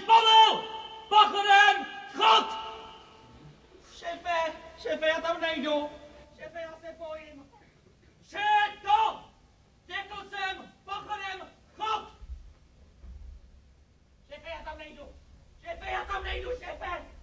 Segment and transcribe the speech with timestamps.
[0.00, 0.74] Pomalu, pomalu!
[1.08, 1.86] Pochodem!
[2.16, 2.46] Chod!
[3.92, 5.90] Šéfe, šéfe, já tam nejdu.
[6.36, 7.50] Šéfe, já se bojím.
[8.22, 9.24] Všetko!
[9.86, 11.50] Řekl jsem, pochodem!
[11.76, 12.08] Chod!
[14.28, 15.08] Šéfe, já tam nejdu.
[15.62, 17.13] Šéfe, já tam nejdu, šéfe.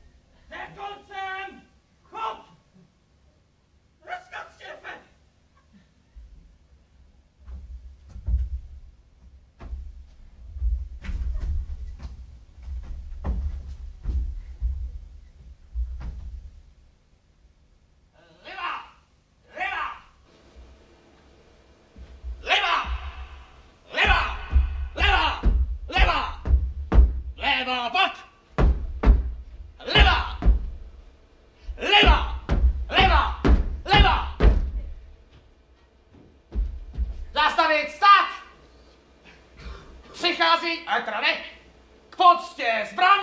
[37.72, 38.30] Zastavit, stát!
[40.14, 41.22] Přichází, a teda
[42.10, 43.20] k poctě zbraň!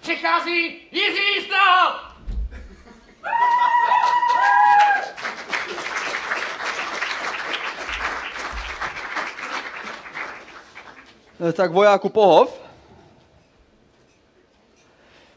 [0.00, 2.14] Přichází Jiří Strahal!
[11.48, 12.60] Eh, Tak vojáku pohov.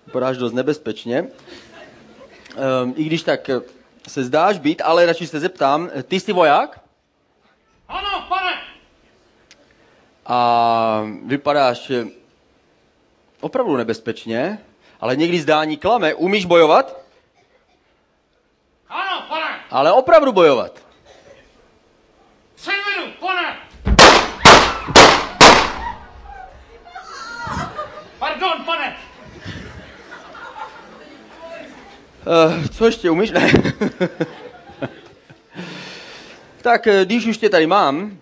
[0.06, 1.28] Vypadáš dost nebezpečně.
[2.58, 3.62] Ehm, I když tak eh,
[4.08, 6.80] se zdáš být, ale radši se zeptám, eh, ty jsi voják?
[7.88, 8.54] Ano, pane!
[10.26, 12.06] A vypadáš eh,
[13.40, 14.60] opravdu nebezpečně,
[15.02, 16.14] ale někdy zdání klame.
[16.14, 16.98] Umíš bojovat?
[18.90, 19.60] Ano, pane!
[19.72, 20.80] Ale opravdu bojovat.
[22.56, 23.58] Předvedu, pane!
[28.20, 28.98] Pardon, pane!
[32.28, 33.31] Uh, co ještě umíš?
[33.31, 33.52] Ne.
[36.61, 38.17] tak eh, když už tě tady mám,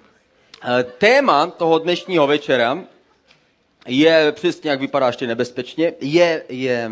[0.63, 2.83] eh, téma toho dnešního večera
[3.87, 6.91] je přesně, jak vypadá ještě nebezpečně, je, je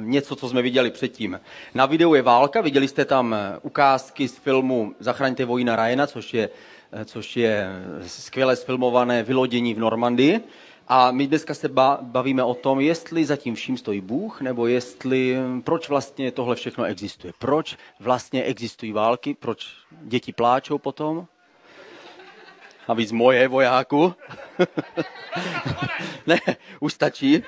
[0.00, 1.40] něco, co jsme viděli předtím.
[1.74, 6.48] Na videu je válka, viděli jste tam ukázky z filmu Zachraňte vojína Ryana, což je,
[7.04, 7.68] což je
[8.06, 10.40] skvěle sfilmované vylodění v Normandii.
[10.92, 15.36] A my dneska se ba- bavíme o tom, jestli zatím vším stojí Bůh, nebo jestli,
[15.64, 17.32] proč vlastně tohle všechno existuje.
[17.38, 19.68] Proč vlastně existují války, proč
[20.02, 21.26] děti pláčou potom.
[22.88, 24.14] A víc moje vojáku.
[26.26, 26.38] ne,
[26.80, 27.42] už stačí.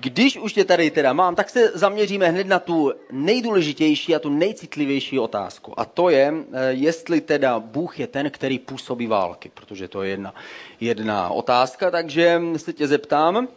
[0.00, 4.30] Když už tě tady teda mám, tak se zaměříme hned na tu nejdůležitější a tu
[4.30, 5.80] nejcitlivější otázku.
[5.80, 10.10] A to je, eh, jestli teda Bůh je ten, který působí války, protože to je
[10.10, 10.34] jedna,
[10.80, 13.48] jedna otázka, takže se tě zeptám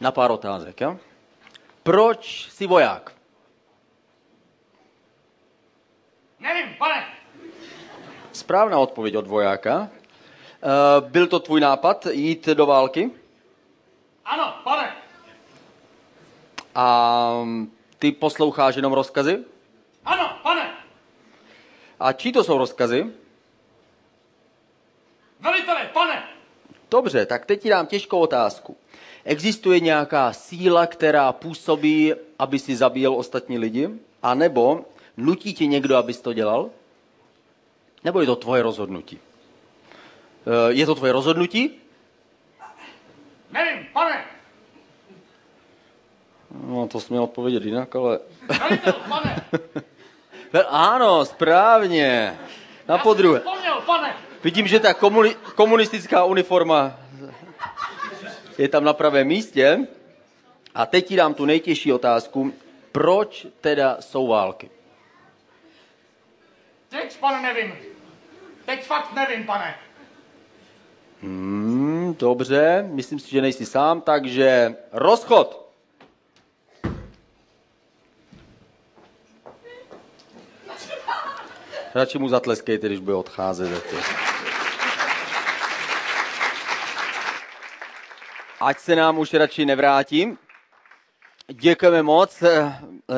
[0.00, 0.80] na pár otázek.
[0.80, 0.98] Jo?
[1.82, 3.12] Proč jsi voják?
[6.40, 7.04] Nevím, pane!
[8.32, 9.88] Správná odpověď od vojáka.
[9.90, 13.10] Eh, Byl to tvůj nápad jít do války?
[14.24, 15.07] Ano, pane!
[16.78, 17.44] A
[17.98, 19.44] ty posloucháš jenom rozkazy?
[20.04, 20.70] Ano, pane!
[22.00, 23.06] A čí to jsou rozkazy?
[25.40, 26.22] Velitele, pane!
[26.90, 28.76] Dobře, tak teď ti dám těžkou otázku.
[29.24, 33.88] Existuje nějaká síla, která působí, aby si zabíjel ostatní lidi?
[34.22, 34.84] A nebo
[35.16, 36.70] nutí tě někdo, abys to dělal?
[38.04, 39.18] Nebo je to tvoje rozhodnutí?
[40.46, 41.80] Eh, Je to tvoje rozhodnutí?
[43.50, 44.37] Nevím, pane!
[46.68, 48.18] No, to jsi měl odpovědět jinak, ale...
[48.60, 49.44] Velitel, pane!
[50.68, 52.38] Ano, správně.
[52.88, 53.38] Na podruhé.
[53.38, 54.14] Vzpomněl, pane!
[54.44, 56.96] Vidím, že ta komuni- komunistická uniforma
[58.58, 59.78] je tam na pravém místě.
[60.74, 62.52] A teď ti dám tu nejtěžší otázku.
[62.92, 64.70] Proč teda jsou války?
[66.88, 67.74] Teď, pane, nevím.
[68.64, 69.74] Teď fakt nevím, pane.
[71.22, 75.67] Hmm, dobře, myslím si, že nejsi sám, takže rozchod.
[81.98, 83.70] Radši mu zatleskejte, když bude odcházet.
[83.70, 83.96] Jako.
[88.60, 90.38] Ať se nám už radši nevrátí.
[91.52, 92.72] Děkujeme moc eh,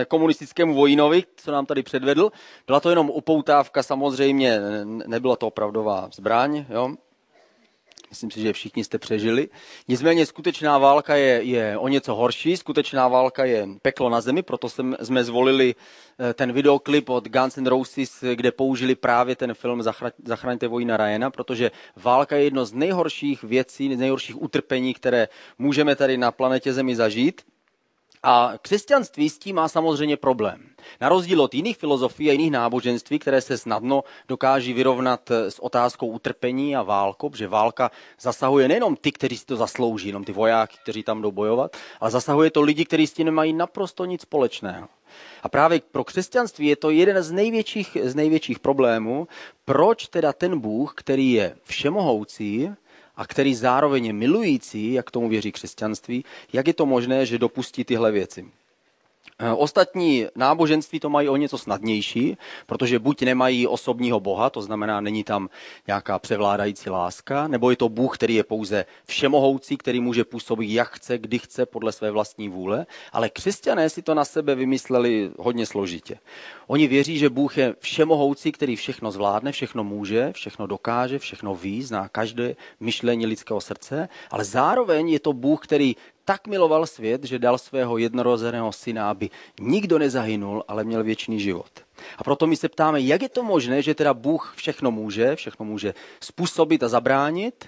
[0.08, 2.30] komunistickému vojínovi, co nám tady předvedl.
[2.66, 6.64] Byla to jenom upoutávka, samozřejmě ne- nebyla to opravdová zbraň.
[6.68, 6.94] Jo?
[8.10, 9.48] Myslím si, že všichni jste přežili.
[9.88, 12.56] Nicméně skutečná válka je, je o něco horší.
[12.56, 17.56] Skutečná válka je peklo na zemi, proto jsem, jsme zvolili eh, ten videoklip od Guns
[17.56, 22.64] N' Roses, kde použili právě ten film Zachra- Zachraňte vojína Ryana, protože válka je jedno
[22.64, 25.28] z nejhorších věcí, z nejhorších utrpení, které
[25.58, 27.42] můžeme tady na planetě Zemi zažít.
[28.22, 30.69] A křesťanství s tím má samozřejmě problém.
[31.00, 35.58] Na rozdíl od jiných filozofií a jiných náboženství, které se snadno dokáží vyrovnat eh, s
[35.58, 37.90] otázkou utrpení a válkou, že válka
[38.20, 42.10] zasahuje nejenom ty, kteří si to zaslouží, jenom ty vojáky, kteří tam jdou bojovat, ale
[42.10, 44.88] zasahuje to lidi, kteří s tím nemají naprosto nic společného.
[45.42, 49.28] A právě pro křesťanství je to jeden z největších, z největších problémů,
[49.64, 52.70] proč teda ten Bůh, který je všemohoucí,
[53.16, 57.84] a který zároveň je milující, jak tomu věří křesťanství, jak je to možné, že dopustí
[57.84, 58.48] tyhle věci.
[59.42, 65.00] Eh, ostatní náboženství to mají o něco snadnější, protože buď nemají osobního boha, to znamená,
[65.00, 65.48] není tam
[65.86, 70.88] nějaká převládající láska, nebo je to Bůh, který je pouze všemohoucí, který může působit jak
[70.88, 72.86] chce, kdy chce, podle své vlastní vůle.
[73.12, 76.18] Ale křesťané si to na sebe vymysleli hodně složitě.
[76.66, 81.82] Oni věří, že Bůh je všemohoucí, který všechno zvládne, všechno může, všechno dokáže, všechno ví,
[81.82, 85.96] zná každé myšlení lidského srdce, ale zároveň je to Bůh, který
[86.30, 89.30] tak miloval svět, že dal svého jednorozeného syna, aby
[89.60, 91.70] nikdo nezahynul, ale měl věčný život.
[92.18, 95.64] A proto my se ptáme, jak je to možné, že teda Bůh všechno může, všechno
[95.64, 97.66] může způsobit a zabránit,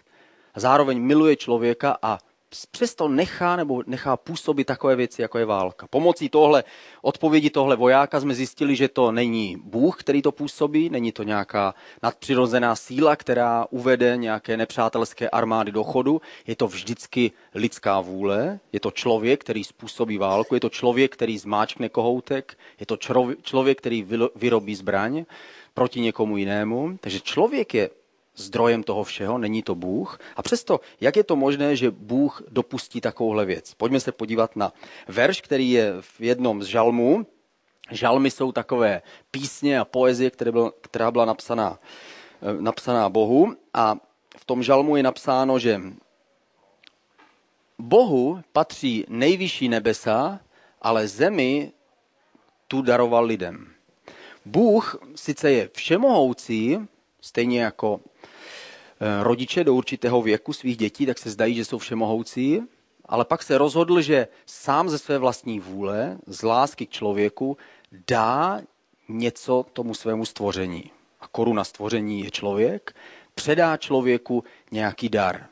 [0.55, 2.19] a zároveň miluje člověka a
[2.71, 5.87] přesto nechá nebo nechá působit takové věci, jako je válka.
[5.91, 6.65] Pomocí tohle
[7.03, 11.75] odpovědi tohle vojáka jsme zjistili, že to není Bůh, který to působí, není to nějaká
[12.03, 16.21] nadpřirozená síla, která uvede nějaké nepřátelské armády do chodu.
[16.47, 21.39] Je to vždycky lidská vůle, je to člověk, který způsobí válku, je to člověk, který
[21.39, 22.97] zmáčkne kohoutek, je to
[23.43, 25.25] člověk, který vyrobí zbraň
[25.75, 26.99] proti někomu jinému.
[27.01, 27.91] Takže člověk je
[28.37, 30.19] zdrojem toho všeho, není to Bůh.
[30.37, 33.75] A přesto, jak je to možné, že Bůh dopustí takovouhle věc?
[33.75, 34.73] Pojďme se podívat na
[35.09, 37.27] verš, který je v jednom z žalmů.
[37.91, 41.79] Žalmy jsou takové písně a poezie, které byl, která byla napsaná,
[42.43, 43.57] eh, napsaná Bohu.
[43.75, 43.97] A
[44.37, 45.81] v tom žalmu je napsáno, že
[47.79, 50.41] Bohu patří nejvyšší nebesa,
[50.83, 51.73] ale zemi
[52.69, 53.73] tu daroval lidem.
[54.45, 56.79] Bůh sice je všemohoucí,
[57.21, 58.01] stejně jako
[59.23, 62.63] rodiče do určitého věku svých dětí, tak se zdají, že jsou všemohoucí,
[63.07, 67.57] ale pak se rozhodl, že sám ze své vlastní vůle, z lásky k člověku,
[68.09, 68.61] dá
[69.09, 70.91] něco tomu svému stvoření.
[71.21, 72.97] A koruna stvoření je člověk,
[73.35, 75.47] předá člověku nějaký dar.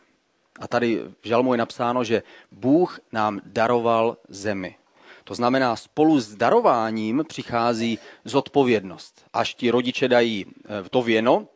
[0.60, 4.76] A tady v žalmu je napsáno, že Bůh nám daroval zemi.
[5.24, 9.24] To znamená, spolu s darováním přichází zodpovědnost.
[9.32, 11.46] Až ti rodiče dají eh, to věno,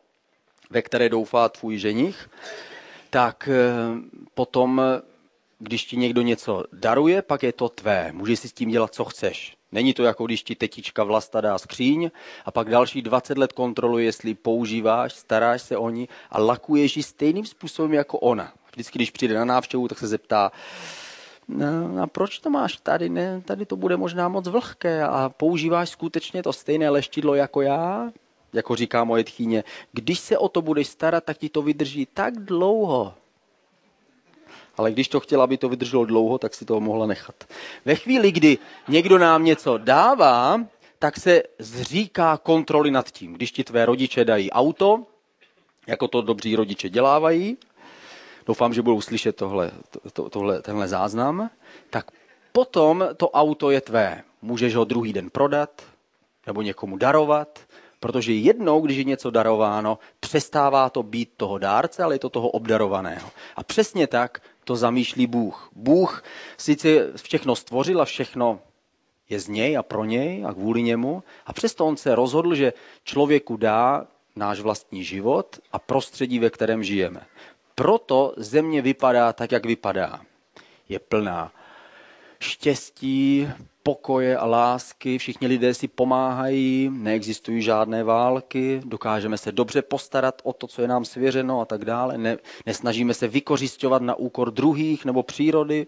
[0.69, 2.29] ve které doufá tvůj ženich,
[3.09, 3.61] tak eh,
[4.33, 4.81] potom,
[5.59, 8.11] když ti někdo něco daruje, pak je to tvé.
[8.13, 9.57] Můžeš si s tím dělat, co chceš.
[9.71, 12.11] Není to jako když ti tetička vlasta dá skříň
[12.45, 17.03] a pak další 20 let kontroluje, jestli používáš, staráš se o ní a lakuješ ji
[17.03, 18.53] stejným způsobem jako ona.
[18.73, 20.51] Vždycky, když přijde na návštěvu, tak se zeptá,
[21.47, 23.09] no, a proč to máš tady?
[23.09, 28.11] Ne, tady to bude možná moc vlhké a používáš skutečně to stejné leštidlo jako já?
[28.55, 32.39] Jako říká moje tchýně, když se o to budeš starat, tak ti to vydrží tak
[32.39, 33.13] dlouho.
[34.77, 37.43] Ale když to chtěla, aby to vydrželo dlouho, tak si to mohla nechat.
[37.85, 38.57] Ve chvíli, kdy
[38.87, 40.65] někdo nám něco dává,
[40.99, 43.33] tak se zříká kontroly nad tím.
[43.33, 45.03] Když ti tvé rodiče dají auto,
[45.87, 47.57] jako to dobří rodiče dělávají,
[48.45, 49.71] doufám, že budou slyšet tohle,
[50.13, 51.49] to, tohle, tenhle záznam,
[51.89, 52.11] tak
[52.51, 54.23] potom to auto je tvé.
[54.41, 55.81] Můžeš ho druhý den prodat,
[56.47, 57.59] nebo někomu darovat,
[57.99, 62.49] Protože jednou, když je něco darováno, přestává to být toho dárce, ale je to toho
[62.49, 63.29] obdarovaného.
[63.55, 65.69] A přesně tak to zamýšlí Bůh.
[65.75, 66.23] Bůh
[66.57, 68.59] sice všechno stvořil a všechno
[69.29, 71.23] je z něj a pro něj a kvůli němu.
[71.45, 72.73] A přesto on se rozhodl, že
[73.03, 77.21] člověku dá náš vlastní život a prostředí, ve kterém žijeme.
[77.75, 80.21] Proto země vypadá tak, jak vypadá.
[80.89, 81.51] Je plná
[82.39, 83.49] štěstí,
[83.87, 90.53] pokoje a lásky, všichni lidé si pomáhají, neexistují žádné války, dokážeme se dobře postarat o
[90.53, 92.17] to, co je nám svěřeno a tak dále.
[92.17, 95.87] Ne, nesnažíme se vykořišťovat na úkor druhých nebo přírody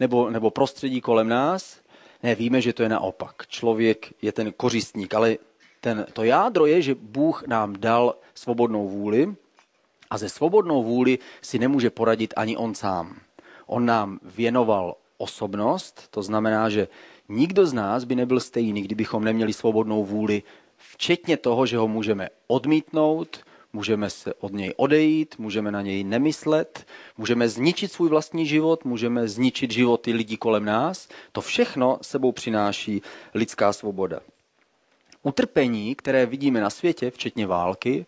[0.00, 1.80] nebo, nebo prostředí kolem nás.
[2.22, 3.46] Ne, víme, že to je naopak.
[3.48, 5.36] Člověk je ten kořistník, ale
[5.80, 9.34] ten, to jádro je, že Bůh nám dal svobodnou vůli
[10.10, 13.16] a ze svobodnou vůli si nemůže poradit ani on sám.
[13.66, 16.88] On nám věnoval osobnost, to znamená, že
[17.28, 20.42] nikdo z nás by nebyl stejný, kdybychom neměli svobodnou vůli,
[20.76, 23.40] včetně toho, že ho můžeme odmítnout,
[23.72, 26.86] můžeme se od něj odejít, můžeme na něj nemyslet,
[27.18, 31.08] můžeme zničit svůj vlastní život, můžeme zničit životy lidí kolem nás.
[31.32, 33.02] To všechno sebou přináší
[33.34, 34.20] lidská svoboda.
[35.22, 38.06] Utrpení, které vidíme na světě, včetně války,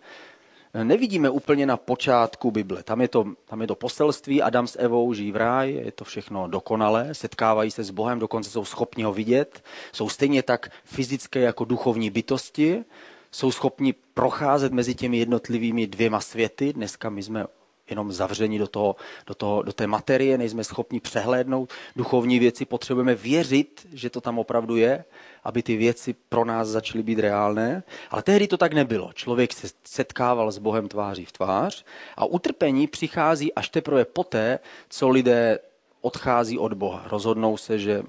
[0.74, 2.82] nevidíme úplně na počátku Bible.
[2.82, 6.04] Tam je, to, tam je to poselství, Adam s Evou žijí v ráji, je to
[6.04, 11.40] všechno dokonalé, setkávají se s Bohem, dokonce jsou schopni ho vidět, jsou stejně tak fyzické
[11.40, 12.84] jako duchovní bytosti,
[13.30, 16.72] jsou schopni procházet mezi těmi jednotlivými dvěma světy.
[16.72, 17.46] Dneska my jsme
[17.90, 23.14] jenom zavření do, toho, do, toho, do té materie, nejsme schopni přehlédnout duchovní věci, potřebujeme
[23.14, 25.04] věřit, že to tam opravdu je,
[25.44, 27.82] aby ty věci pro nás začaly být reálné.
[28.10, 29.12] Ale tehdy to tak nebylo.
[29.12, 31.84] Člověk se setkával s Bohem tváří v tvář
[32.16, 35.58] a utrpení přichází až teprve poté, co lidé
[36.00, 37.04] odchází od Boha.
[37.06, 38.02] Rozhodnou se, že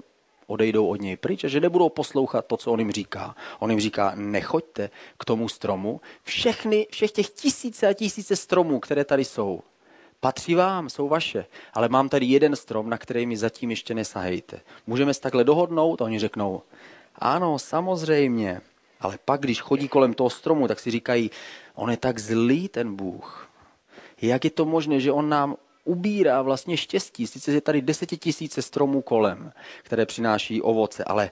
[0.46, 3.36] odejdou od něj pryč a že nebudou poslouchat to, co on jim říká.
[3.58, 6.00] On jim říká, nechoďte k tomu stromu.
[6.22, 9.62] Všechny, všech těch tisíce a tisíce stromů, které tady jsou,
[10.22, 14.60] patří vám, jsou vaše, ale mám tady jeden strom, na který mi zatím ještě nesahejte.
[14.86, 16.02] Můžeme se takhle dohodnout?
[16.02, 16.62] A oni řeknou,
[17.14, 18.60] ano, samozřejmě,
[19.00, 21.30] ale pak, když chodí kolem toho stromu, tak si říkají,
[21.74, 23.50] on je tak zlý, ten Bůh.
[24.22, 27.26] Jak je to možné, že on nám ubírá vlastně štěstí.
[27.26, 29.52] Sice je tady desetitisíce stromů kolem,
[29.82, 31.30] které přináší ovoce, ale,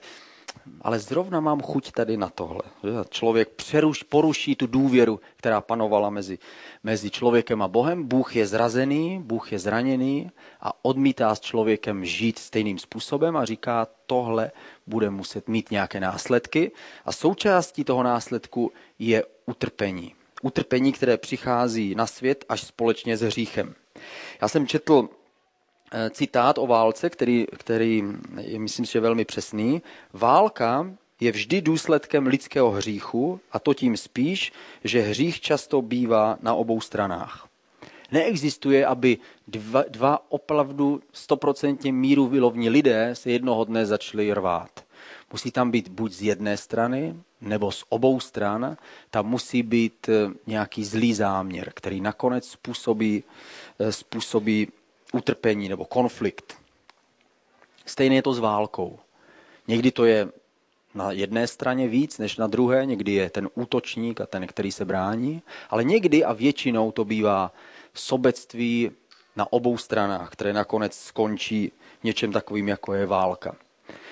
[0.81, 2.61] ale zrovna mám chuť tady na tohle.
[3.09, 6.39] Člověk přeruš, poruší tu důvěru, která panovala mezi,
[6.83, 8.03] mezi člověkem a Bohem.
[8.03, 10.31] Bůh je zrazený, Bůh je zraněný
[10.61, 14.51] a odmítá s člověkem žít stejným způsobem a říká, tohle
[14.87, 16.71] bude muset mít nějaké následky.
[17.05, 20.15] A součástí toho následku je utrpení.
[20.41, 23.75] Utrpení, které přichází na svět až společně s hříchem.
[24.41, 25.09] Já jsem četl
[26.09, 28.03] citát o válce, který, který
[28.41, 29.81] je, myslím si, že velmi přesný.
[30.13, 36.53] Válka je vždy důsledkem lidského hříchu a to tím spíš, že hřích často bývá na
[36.53, 37.47] obou stranách.
[38.11, 39.17] Neexistuje, aby
[39.47, 44.85] dva, dva opravdu stoprocentně míru vylovní lidé se jednoho dne začali rvát.
[45.31, 48.77] Musí tam být buď z jedné strany, nebo z obou stran.
[49.09, 53.23] Tam musí být eh, nějaký zlý záměr, který nakonec způsobí
[53.81, 54.67] Eh, způsobí
[55.11, 56.57] utrpení nebo konflikt.
[57.85, 58.99] Stejně je to s válkou.
[59.67, 60.27] Někdy to je
[60.93, 64.85] na jedné straně víc než na druhé, někdy je ten útočník a ten, který se
[64.85, 67.51] brání, ale někdy a většinou to bývá
[67.93, 68.91] sobectví
[69.35, 71.71] na obou stranách, které nakonec skončí
[72.03, 73.55] něčem takovým, jako je válka.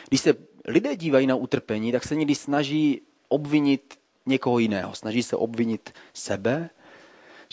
[0.07, 0.33] Když se
[0.65, 4.95] lidé dívají na utrpení, tak se někdy snaží obvinit někoho jiného.
[4.95, 6.69] Snaží se obvinit sebe,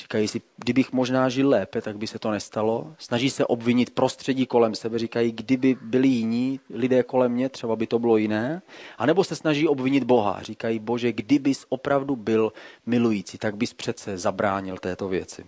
[0.01, 2.95] Říkají si, kdybych možná žil lépe, tak by se to nestalo.
[2.99, 4.99] Snaží se obvinit prostředí kolem sebe.
[4.99, 8.63] Říkají, kdyby byli jiní lidé kolem mě, třeba by to bylo jiné.
[8.99, 10.43] A nebo se snaží obvinit Boha.
[10.43, 12.53] Říkají, bože, kdybys opravdu byl
[12.87, 15.45] milující, tak bys přece zabránil této věci.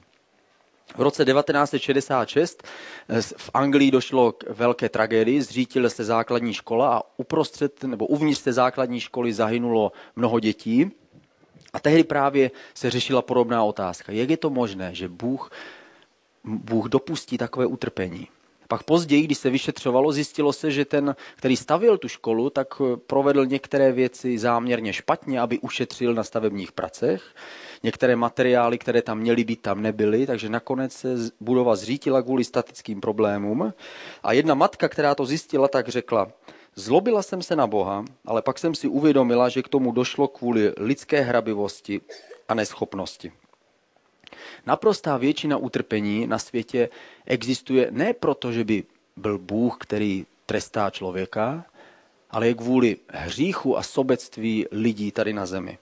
[0.97, 2.63] V roce 1966
[3.09, 8.43] eh, v Anglii došlo k velké tragédii, zřítila se základní škola a uprostřed nebo uvnitř
[8.43, 10.91] té základní školy zahynulo mnoho dětí.
[11.73, 14.13] A tehdy právě se řešila podobná otázka.
[14.13, 15.51] Jak je to možné, že Bůh,
[16.45, 18.29] Bůh dopustí takové utrpení?
[18.69, 22.69] Pak později, když se vyšetřovalo, zjistilo se, že ten, který stavil tu školu, tak
[23.07, 27.23] provedl některé věci záměrně špatně, aby ušetřil na stavebních pracech.
[27.83, 33.01] Některé materiály, které tam měly být, tam nebyly, takže nakonec se budova zřítila kvůli statickým
[33.01, 33.75] problémům.
[34.23, 36.29] A jedna matka, která to zjistila, tak řekla,
[36.79, 40.73] Zlobila jsem se na Boha, ale pak jsem si uvědomila, že k tomu došlo kvůli
[40.77, 42.01] lidské hrabivosti
[42.49, 43.33] a neschopnosti.
[44.67, 46.89] Naprostá většina utrpení na světě
[47.27, 48.85] existuje ne proto, že by
[49.17, 51.65] byl Bůh, který trestá člověka,
[52.31, 55.79] ale je kvůli hříchu a sobectví lidí tady na zemi.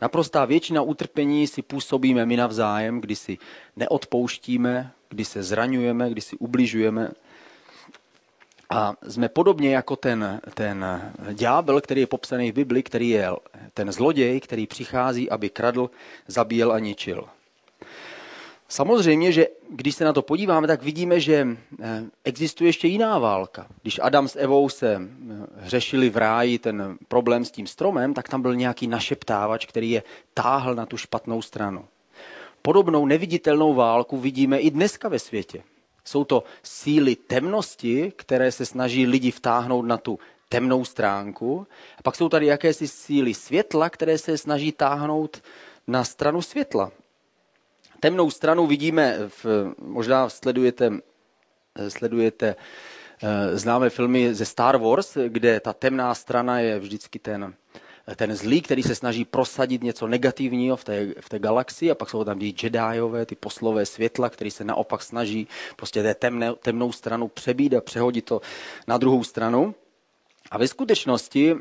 [0.00, 3.38] Naprostá většina utrpení si působíme my navzájem, kdy si
[3.76, 7.10] neodpouštíme, kdy se zraňujeme, kdy si ubližujeme
[8.70, 10.84] a jsme podobně jako ten, ten
[11.32, 13.30] ďábel, který je popsaný v Bibli, který je
[13.74, 15.90] ten zloděj, který přichází, aby kradl,
[16.28, 17.24] zabíjel a ničil.
[18.68, 21.46] Samozřejmě, že když se na to podíváme, tak vidíme, že
[21.82, 23.66] eh, existuje ještě jiná válka.
[23.82, 28.28] Když Adam s Evou se eh, řešili v ráji ten problém s tím stromem, tak
[28.28, 30.02] tam byl nějaký našeptávač, který je
[30.34, 31.84] táhl na tu špatnou stranu.
[32.62, 35.62] Podobnou neviditelnou válku vidíme i dneska ve světě.
[36.06, 41.66] Jsou to síly temnosti, které se snaží lidi vtáhnout na tu temnou stránku.
[41.98, 45.42] A pak jsou tady jakési síly světla, které se snaží táhnout
[45.86, 46.92] na stranu světla.
[48.00, 50.92] Temnou stranu vidíme, v, možná sledujete,
[51.88, 52.56] sledujete
[53.22, 57.54] eh, známé filmy ze Star Wars, kde ta temná strana je vždycky ten,
[58.14, 62.10] ten zlý, který se snaží prosadit něco negativního v té, v té galaxii a pak
[62.10, 66.92] jsou tam ty Jediové, ty poslové světla, který se naopak snaží prostě té temné, temnou
[66.92, 68.40] stranu přebít a přehodit to
[68.86, 69.74] na druhou stranu.
[70.50, 71.54] A ve skutečnosti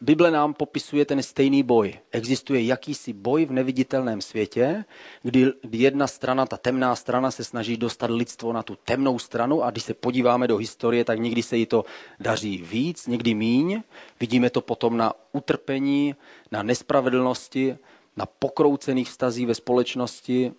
[0.00, 1.94] Bible nám popisuje ten stejný boj.
[2.10, 4.84] Existuje jakýsi boj v neviditelném světě,
[5.22, 9.70] kdy, jedna strana, ta temná strana, se snaží dostat lidstvo na tu temnou stranu a
[9.70, 11.84] když se podíváme do historie, tak někdy se jí to
[12.20, 13.82] daří víc, někdy míň.
[14.20, 16.14] Vidíme to potom na utrpení,
[16.50, 17.76] na nespravedlnosti,
[18.16, 20.52] na pokroucených vztazích ve společnosti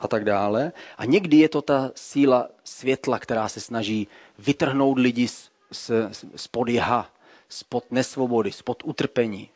[0.00, 0.72] a tak dále.
[0.98, 4.08] A někdy je to ta síla světla, která se snaží
[4.38, 5.90] vytrhnout lidi z, z,
[6.36, 7.10] spod jeha,
[7.48, 9.50] spod nesvobody, spod utrpení.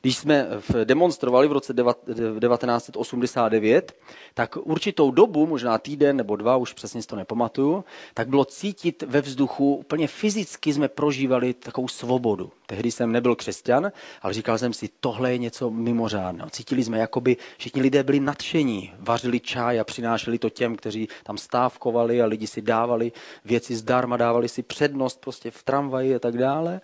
[0.00, 0.46] Když jsme
[0.84, 3.96] demonstrovali v roce 1989,
[4.34, 9.02] tak určitou dobu, možná týden nebo dva, už přesně si to nepamatuju, tak bylo cítit
[9.02, 12.52] ve vzduchu, úplně fyzicky jsme prožívali takovou svobodu.
[12.66, 13.92] Tehdy jsem nebyl křesťan,
[14.22, 16.50] ale říkal jsem si, tohle je něco mimořádného.
[16.50, 21.38] Cítili jsme, jakoby všichni lidé byli nadšení, vařili čaj a přinášeli to těm, kteří tam
[21.38, 23.12] stávkovali a lidi si dávali
[23.44, 26.80] věci zdarma, dávali si přednost prostě v tramvaji a tak dále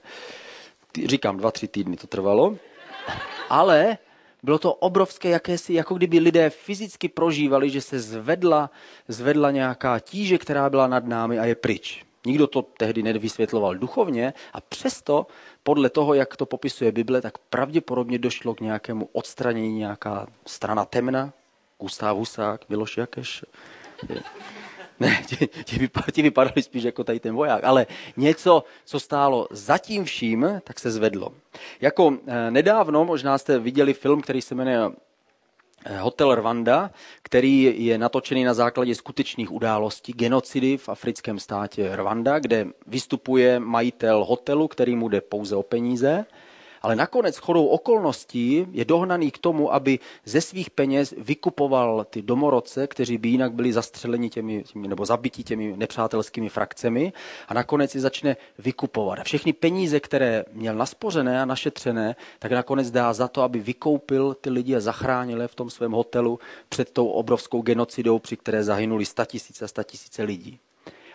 [1.04, 2.56] říkám, dva, tři týdny to trvalo,
[3.50, 3.98] ale
[4.42, 8.70] bylo to obrovské jakési, jako kdyby lidé fyzicky prožívali, že se zvedla,
[9.08, 12.04] zvedla nějaká tíže, která byla nad námi a je pryč.
[12.26, 15.26] Nikdo to tehdy nevysvětloval duchovně a přesto
[15.62, 21.32] podle toho, jak to popisuje Bible, tak pravděpodobně došlo k nějakému odstranění nějaká strana temna,
[21.78, 23.44] Gustav Husák, Miloš Jakeš,
[25.00, 27.86] ne, ti, ti, vypadali, ti vypadali spíš jako tady ten voják, ale
[28.16, 31.32] něco, co stálo zatím vším, tak se zvedlo.
[31.80, 34.80] Jako eh, nedávno, možná jste viděli film, který se jmenuje
[35.84, 36.90] eh, Hotel Rwanda,
[37.22, 44.24] který je natočený na základě skutečných událostí genocidy v africkém státě Rwanda, kde vystupuje majitel
[44.24, 46.24] hotelu, který mu jde pouze o peníze
[46.84, 52.86] ale nakonec chodou okolností je dohnaný k tomu, aby ze svých peněz vykupoval ty domorodce,
[52.86, 57.12] kteří by jinak byli zastřeleni těmi, těmi nebo zabiti těmi nepřátelskými frakcemi
[57.48, 59.18] a nakonec je začne vykupovat.
[59.18, 64.34] A všechny peníze, které měl naspořené a našetřené, tak nakonec dá za to, aby vykoupil
[64.34, 66.38] ty lidi a zachránil je v tom svém hotelu
[66.68, 70.58] před tou obrovskou genocidou, při které zahynuli statisíce a statisíce lidí.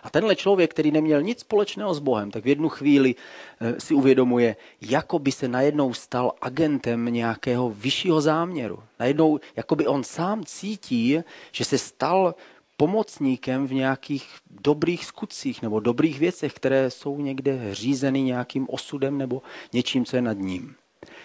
[0.02, 3.14] A tenhle člověk, který neměl nic společného s Bohem, tak v jednu chvíli
[3.60, 8.82] eh, si uvědomuje, jako by se najednou stal agentem nějakého vyššího záměru.
[8.98, 11.18] Najednou, jako by on sám cítí,
[11.52, 12.34] že se stal
[12.76, 19.42] pomocníkem v nějakých dobrých skutcích nebo dobrých věcech, které jsou někde řízeny nějakým osudem nebo
[19.72, 20.74] něčím, co je nad ním.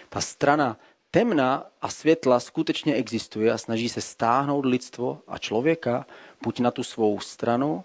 [0.08, 0.76] Ta strana
[1.10, 6.06] temna a světla skutečně existuje a snaží se stáhnout lidstvo a člověka
[6.42, 7.84] buď na tu svou stranu,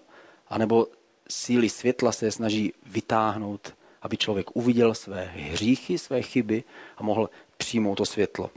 [0.52, 0.86] anebo
[1.28, 6.64] síly světla se snaží vytáhnout, aby člověk uviděl své hříchy, své chyby
[6.96, 8.50] a mohl přijmout to světlo.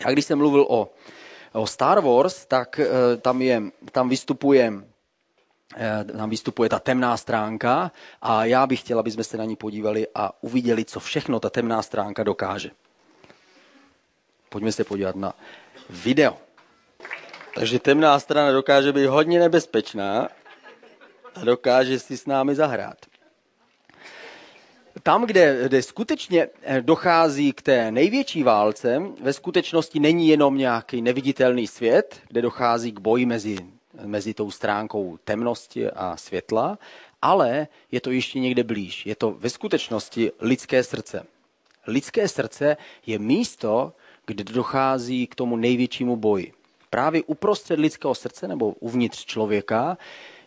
[0.00, 0.92] Já když jsem mluvil o,
[1.52, 4.72] o Star Wars, tak uh, tam, je, tam vystupuje
[5.76, 9.56] eh, tam vystupuje ta temná stránka a já bych chtěl, aby jsme se na ní
[9.56, 12.70] podívali a uviděli, co všechno ta temná stránka dokáže.
[14.48, 15.34] Pojďme se podívat na
[15.90, 16.36] video.
[17.54, 20.28] Takže temná strana dokáže být hodně nebezpečná
[21.36, 22.96] a dokáže si s námi zahrát.
[25.02, 31.02] Tam, kde, kde skutečně eh, dochází k té největší válce, ve skutečnosti není jenom nějaký
[31.02, 33.56] neviditelný svět, kde dochází k boji mezi,
[34.04, 36.78] mezi tou stránkou temnosti a světla,
[37.22, 39.06] ale je to ještě někde blíž.
[39.06, 41.26] Je to ve skutečnosti lidské srdce.
[41.86, 43.92] Lidské srdce je místo,
[44.26, 46.52] kde dochází k tomu největšímu boji.
[46.90, 49.98] Právě uprostřed lidského srdce nebo uvnitř člověka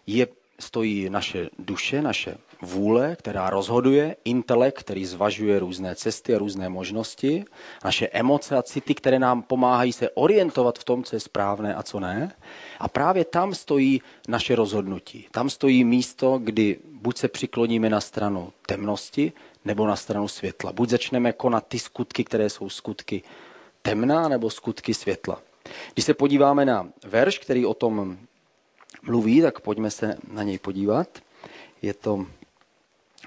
[0.08, 0.28] je
[0.60, 7.46] stojí naše duše, naše vůle, která rozhoduje, intelekt, který zvažuje různé cesty a různé možnosti,
[7.86, 11.84] naše emoce a city, které nám pomáhají se orientovat v tom, co je správné a
[11.84, 12.32] co ne.
[12.80, 15.28] A právě tam stojí naše rozhodnutí.
[15.32, 19.32] Tam stojí místo, kdy buď se přikloníme na stranu temnosti,
[19.66, 20.72] nebo na stranu světla.
[20.72, 23.24] Buď začneme konat ty skutky, které jsou skutky
[23.82, 25.42] temná, nebo skutky světla.
[25.94, 28.18] Když se podíváme na verš, který o tom
[29.02, 31.08] mluví, tak pojďme se na něj podívat.
[31.82, 32.26] Je to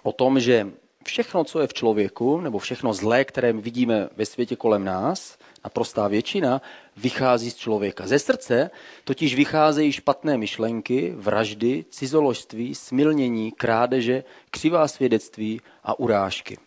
[0.03, 0.67] o tom, že
[1.05, 6.09] všechno, co je v člověku, nebo všechno zlé, které vidíme ve světě kolem nás, naprostá
[6.09, 6.63] většina,
[6.97, 8.07] vychází z člověka.
[8.07, 8.71] Ze srdce
[9.05, 16.59] totiž vycházejí špatné myšlenky, vraždy, cizoložství, smilnění, krádeže, křivá svědectví a urážky.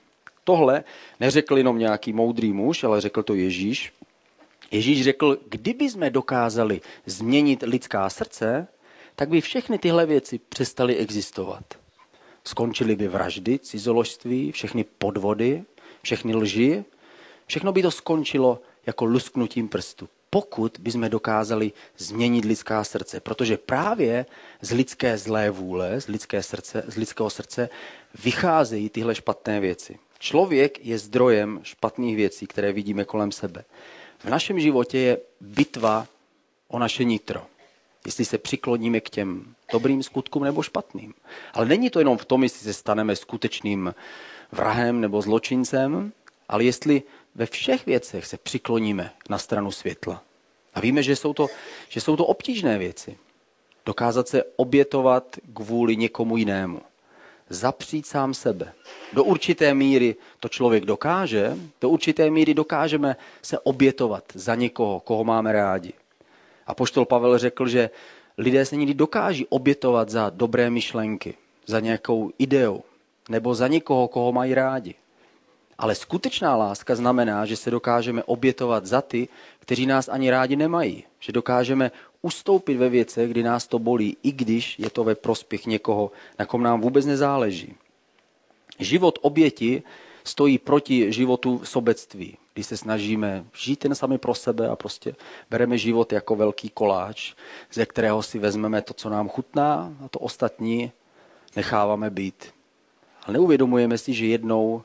[0.43, 0.83] Tohle
[1.19, 3.93] neřekl jenom nějaký moudrý muž, ale řekl to Ježíš.
[4.71, 8.67] Ježíš řekl, kdyby jsme dokázali změnit lidská srdce,
[9.15, 11.63] tak by všechny tyhle věci přestaly existovat.
[12.43, 15.63] Skončily by vraždy, cizoložství, všechny podvody,
[16.01, 16.85] všechny lži.
[17.47, 20.09] Všechno by to skončilo jako lusknutím prstu.
[20.29, 24.25] Pokud bychom dokázali změnit lidská srdce, protože právě
[24.61, 27.69] z lidské zlé vůle, z, lidské srdce, z lidského srdce
[28.23, 29.99] vycházejí tyhle špatné věci.
[30.19, 33.63] Člověk je zdrojem špatných věcí, které vidíme kolem sebe.
[34.19, 36.07] V našem životě je bitva
[36.67, 37.45] o naše nitro.
[38.05, 41.13] Jestli se přikloníme k těm dobrým skutkům nebo špatným.
[41.53, 43.95] Ale není to jenom v tom, jestli se staneme skutečným
[44.51, 46.11] vrahem nebo zločincem,
[46.49, 47.03] ale jestli
[47.35, 50.21] ve všech věcech se přikloníme na stranu světla.
[50.73, 51.47] A víme, že jsou to,
[51.89, 53.17] že jsou to obtížné věci.
[53.85, 56.81] Dokázat se obětovat kvůli někomu jinému.
[57.49, 58.73] Zapřít sám sebe.
[59.13, 65.23] Do určité míry to člověk dokáže, do určité míry dokážeme se obětovat za někoho, koho
[65.23, 65.93] máme rádi.
[66.67, 67.89] A poštol Pavel řekl, že
[68.37, 71.33] lidé se někdy dokáží obětovat za dobré myšlenky,
[71.65, 72.83] za nějakou ideu,
[73.29, 74.95] nebo za někoho, koho mají rádi.
[75.77, 79.27] Ale skutečná láska znamená, že se dokážeme obětovat za ty,
[79.59, 81.03] kteří nás ani rádi nemají.
[81.19, 85.65] Že dokážeme ustoupit ve věcech, kdy nás to bolí, i když je to ve prospěch
[85.65, 87.73] někoho, na kom nám vůbec nezáleží.
[88.79, 89.83] Život oběti
[90.25, 95.15] stojí proti životu sobectví, kdy se snažíme žít jen sami pro sebe a prostě
[95.49, 97.33] bereme život jako velký koláč,
[97.73, 100.91] ze kterého si vezmeme to, co nám chutná a to ostatní
[101.55, 102.53] necháváme být.
[103.23, 104.83] Ale neuvědomujeme si, že jednou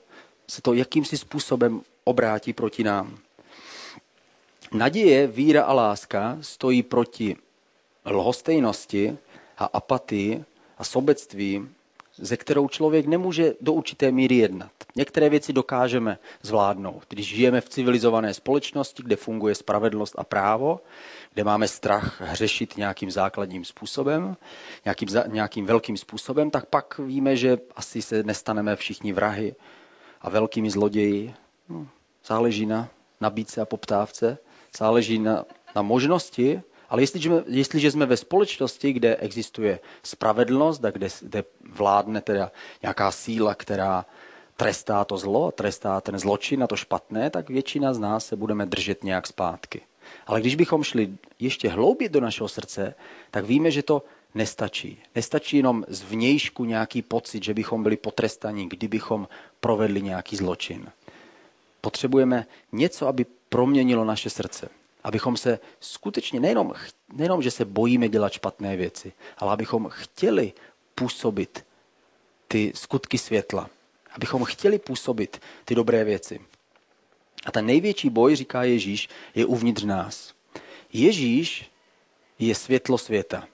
[0.48, 3.18] se to jakýmsi způsobem obrátí proti nám.
[4.72, 7.36] Naděje, víra a láska stojí proti
[8.06, 9.18] lhostejnosti
[9.58, 10.44] a apatii
[10.78, 11.68] a sobectví,
[12.20, 14.70] ze kterou člověk nemůže do určité míry jednat.
[14.96, 17.02] Některé věci dokážeme zvládnout.
[17.08, 20.80] Když žijeme v civilizované společnosti, kde funguje spravedlnost a právo,
[21.34, 24.36] kde máme strach hřešit nějakým základním způsobem,
[24.84, 29.54] nějakým, nějakým velkým způsobem, tak pak víme, že asi se nestaneme všichni vrahy
[30.20, 31.34] a velkými zloději.
[31.68, 31.88] No,
[32.26, 32.88] záleží na
[33.20, 34.38] nabídce a poptávce,
[34.78, 35.44] záleží na,
[35.76, 42.20] na možnosti, ale jestliže, jestliže jsme ve společnosti, kde existuje spravedlnost a kde, kde vládne
[42.20, 44.06] teda nějaká síla, která
[44.56, 48.66] trestá to zlo, trestá ten zločin a to špatné, tak většina z nás se budeme
[48.66, 49.80] držet nějak zpátky.
[50.26, 52.94] Ale když bychom šli ještě hlouběji do našeho srdce,
[53.30, 54.02] tak víme, že to
[54.34, 54.98] nestačí.
[55.14, 59.28] Nestačí jenom z vnějšku nějaký pocit, že bychom byli potrestaní, kdybychom
[59.60, 60.86] provedli nějaký zločin.
[61.80, 64.79] Potřebujeme něco, aby proměnilo naše srdce.
[65.04, 66.72] Abychom se skutečně, nejenom,
[67.12, 70.52] nejenom, že se bojíme dělat špatné věci, ale abychom chtěli
[70.94, 71.66] působit
[72.48, 73.70] ty skutky světla.
[74.12, 76.40] Abychom chtěli působit ty dobré věci.
[77.46, 80.34] A ten největší boj, říká Ježíš, je uvnitř nás.
[80.92, 81.70] Ježíš
[82.38, 83.48] je světlo světa.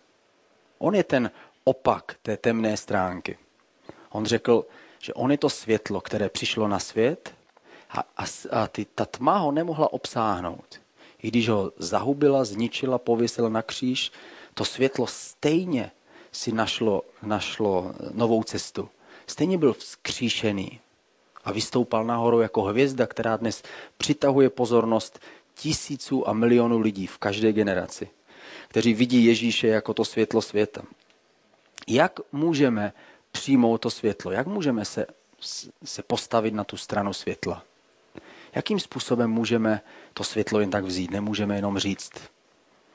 [0.78, 1.30] On je ten
[1.64, 3.38] opak té temné stránky.
[4.11, 4.66] On řekl,
[4.98, 7.35] že on je to světlo, které přišlo na svět
[7.90, 10.80] a, a, a ty, ta tma ho nemohla obsáhnout.
[11.26, 14.12] I když ho zahubila, zničila, pověsila na kříž,
[14.54, 15.90] to světlo stejně
[16.32, 18.88] si našlo, našlo novou cestu.
[19.26, 20.80] Stejně byl vzkříšený
[21.44, 23.62] a vystoupal nahoru jako hvězda, která dnes
[23.98, 25.18] přitahuje pozornost
[25.54, 28.08] tisíců a milionů lidí v každé generaci,
[28.68, 30.82] kteří vidí Ježíše jako to světlo světa.
[31.88, 32.92] Jak můžeme
[33.32, 34.30] přijmout to světlo?
[34.30, 35.06] Jak můžeme se,
[35.84, 37.62] se postavit na tu stranu světla?
[38.57, 39.81] Jakým způsobem můžeme
[40.14, 41.11] to světlo jen tak vzít?
[41.11, 42.12] Nemůžeme jenom říct,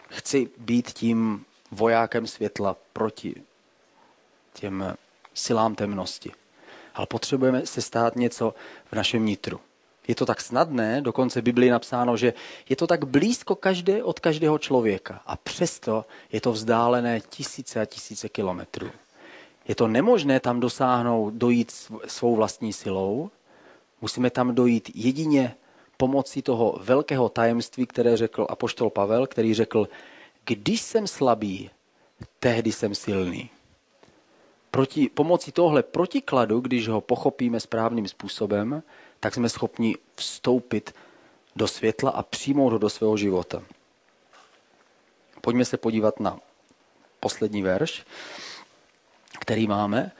[0.10, 3.44] chci být tím vojákem světla proti
[4.54, 4.96] těm
[5.34, 6.32] silám temnosti.
[6.94, 8.54] Ale potřebujeme se stát něco
[8.92, 9.60] v našem nitru.
[10.08, 12.34] Je to tak snadné, dokonce Biblii napsáno, že
[12.70, 17.86] je to tak blízko každé od každého člověka a přesto je to vzdálené tisíce a
[17.86, 18.92] tisíce kilometrů.
[19.68, 21.72] Je to nemožné tam dosáhnout, dojít
[22.08, 23.30] svou vlastní silou.
[24.02, 25.56] Musíme tam dojít jedině
[25.98, 29.88] pomocí toho velkého tajemství, které řekl apoštol Pavel, který řekl,
[30.46, 31.70] když jsem slabý,
[32.40, 33.50] tehdy jsem silný.
[34.72, 38.84] Proti, pomocí tohle protikladu, když ho pochopíme správným způsobem,
[39.20, 40.96] tak jsme schopni vstoupit
[41.56, 43.64] do světla a přijmout ho do svého života.
[45.42, 46.40] Pojďme se podívat na
[47.20, 48.06] poslední verš
[49.42, 50.12] který máme,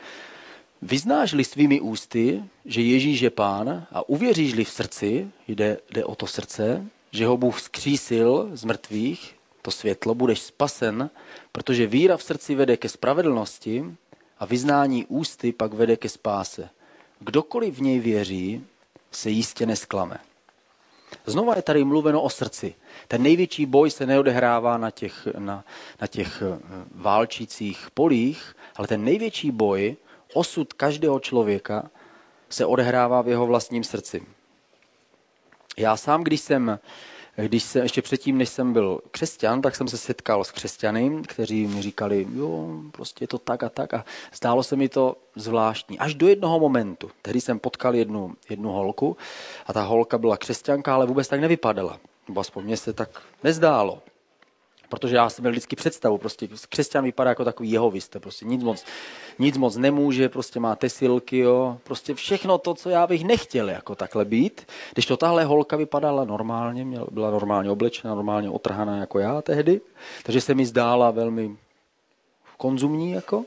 [0.82, 6.28] vyznáš-li svými ústy, že Ježíš je pán a uvěříš-li v srdci, jde, jde o to
[6.28, 11.10] srdce, že ho Bůh skřísil z mrtvých, to světlo, budeš spasen,
[11.52, 13.86] protože víra v srdci vede ke spravedlnosti
[14.40, 16.70] a vyznání ústy pak vede ke spáse.
[17.20, 18.64] Kdokoliv v něj věří,
[19.12, 20.18] se jistě nesklame.
[21.26, 22.76] Znova je tady mluveno o srdci.
[23.08, 25.66] Ten největší boj se neodehrává na těch, na,
[26.02, 26.60] na těch eh,
[26.96, 29.96] válčících polích, ale ten největší boj,
[30.34, 31.90] osud každého člověka,
[32.50, 34.24] se odehrává v jeho vlastním srdci.
[35.78, 36.80] Já sám, když jsem,
[37.38, 41.68] když jsem, ještě předtím, než jsem byl křesťan, tak jsem se setkal s křesťany, kteří
[41.68, 46.00] mi říkali, jo, prostě je to tak a tak a zdálo se mi to zvláštní.
[46.00, 49.18] Až do jednoho momentu, tehdy jsem potkal jednu, jednu holku
[49.68, 52.00] a ta holka byla křesťanka, ale vůbec tak nevypadala.
[52.40, 54.02] Aspoň mně se tak nezdálo.
[54.92, 58.86] Protože já jsem měl vždycky představu, prostě křesťan vypadá jako takový jehovista, prostě nic moc,
[59.40, 63.96] nic moc nemůže, prostě má tesilky, jo, prostě všechno to, co já bych nechtěl jako
[63.96, 64.68] takhle být.
[64.94, 69.82] Když to tahle holka vypadala normálně, měla, byla normálně oblečena, normálně otrhaná jako já tehdy,
[70.24, 71.56] takže se mi zdála velmi
[72.58, 73.46] konzumní, jako,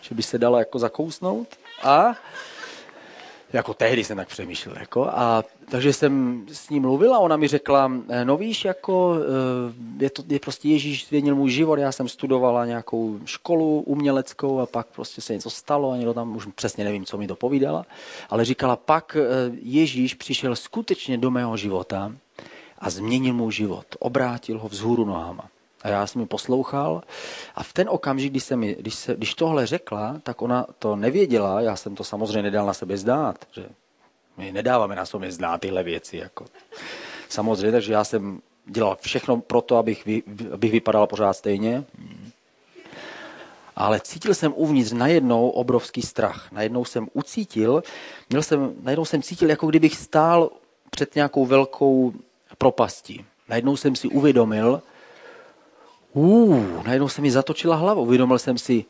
[0.00, 1.48] že by se dala jako zakousnout.
[1.82, 2.14] A
[3.54, 4.74] jako tehdy jsem tak přemýšlel.
[4.80, 9.16] Jako, a takže jsem s ní mluvil a ona mi řekla, eh, no víš, jako,
[9.16, 14.60] eh, je, to, je prostě Ježíš změnil můj život, já jsem studovala nějakou školu uměleckou
[14.60, 17.36] a pak prostě se něco stalo a někdo tam, už přesně nevím, co mi to
[17.36, 17.86] povídala,
[18.30, 22.12] ale říkala, pak eh, Ježíš přišel skutečně do mého života
[22.78, 25.48] a změnil můj život, obrátil ho vzhůru nohama.
[25.84, 27.02] A já jsem mi poslouchal
[27.54, 30.96] a v ten okamžik, když, se mi, když, se, když tohle řekla, tak ona to
[30.96, 33.68] nevěděla, já jsem to samozřejmě nedal na sebe zdát, že
[34.36, 36.16] my nedáváme na sobě znát tyhle věci.
[36.16, 36.44] Jako.
[37.28, 41.84] Samozřejmě, takže já jsem dělal všechno pro to, abych, vy, abych vypadal pořád stejně.
[43.76, 46.52] Ale cítil jsem uvnitř najednou obrovský strach.
[46.52, 47.82] Najednou jsem ucítil,
[48.30, 50.50] měl jsem, najednou jsem cítil, jako kdybych stál
[50.90, 52.12] před nějakou velkou
[52.58, 53.24] propastí.
[53.48, 54.82] Najednou jsem si uvědomil,
[56.14, 58.00] uh, najednou se mi zatočila hlava.
[58.00, 58.84] Uvědomil jsem si,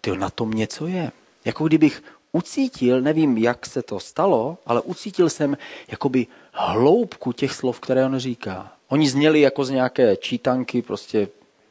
[0.00, 1.12] ty na tom něco je.
[1.44, 5.56] Jako kdybych ucítil, nevím, jak se to stalo, ale ucítil jsem
[5.88, 8.72] jakoby hloubku těch slov, které on říká.
[8.88, 11.28] Oni zněli jako z nějaké čítanky prostě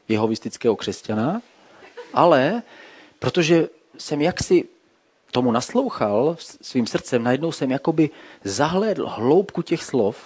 [0.08, 1.42] jehovistického křesťana,
[2.14, 2.62] ale
[3.20, 4.66] protože jsem jaksi
[5.32, 8.10] tomu naslouchal svým srdcem, najednou jsem jakoby
[8.44, 10.18] zahlédl hloubku těch slov,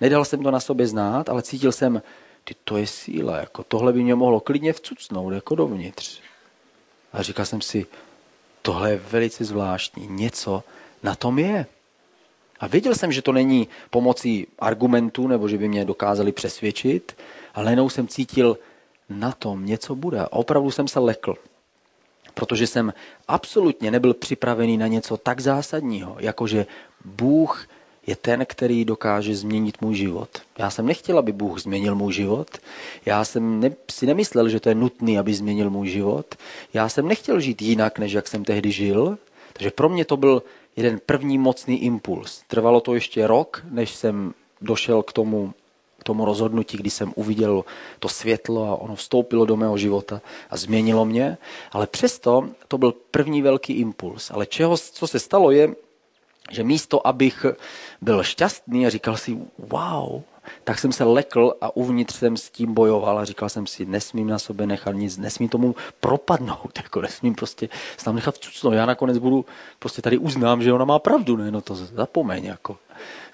[0.00, 2.02] nedal jsem to na sobě znát, ale cítil jsem,
[2.44, 6.20] ty to je síla, jako tohle by mě mohlo klidně vcucnout, jako dovnitř.
[7.12, 7.86] A říkal jsem si,
[8.62, 10.64] tohle je velice zvláštní, něco
[11.02, 11.66] na tom je.
[12.60, 17.16] A věděl jsem, že to není pomocí argumentů, nebo že by mě dokázali přesvědčit,
[17.54, 18.58] ale najednou jsem cítil,
[19.08, 20.20] na tom něco bude.
[20.20, 21.34] A opravdu jsem se lekl,
[22.34, 22.94] protože jsem
[23.28, 26.66] absolutně nebyl připravený na něco tak zásadního, jakože
[27.04, 27.66] Bůh
[28.06, 30.28] je ten, který dokáže změnit můj život.
[30.58, 32.50] Já jsem nechtěl, aby Bůh změnil můj život.
[33.06, 36.34] Já jsem ne, si nemyslel, že to je nutné, aby změnil můj život.
[36.74, 39.18] Já jsem nechtěl žít jinak, než jak jsem tehdy žil.
[39.52, 40.42] Takže pro mě to byl
[40.76, 42.42] jeden první mocný impuls.
[42.48, 45.54] Trvalo to ještě rok, než jsem došel k tomu,
[45.98, 47.64] k tomu rozhodnutí, kdy jsem uviděl
[47.98, 51.38] to světlo a ono vstoupilo do mého života a změnilo mě.
[51.72, 54.30] Ale přesto to byl první velký impuls.
[54.30, 55.74] Ale čeho, co se stalo je,
[56.50, 57.46] že místo, abych
[58.00, 60.22] byl šťastný a říkal si, wow,
[60.64, 64.28] tak jsem se lekl a uvnitř jsem s tím bojoval a říkal jsem si, nesmím
[64.28, 68.74] na sobě nechat nic, nesmím tomu propadnout, jako nesmím prostě se tam nechat cucnout.
[68.74, 69.44] Já nakonec budu,
[69.78, 72.78] prostě tady uznám, že ona má pravdu, ne, no to zapomeň, jako